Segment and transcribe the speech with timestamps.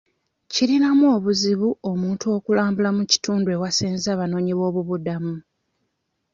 [0.51, 5.35] Kirinamu obuzibu omuntu okulambula mu kitundu ewasenze abanoonyi b'obubuddamu.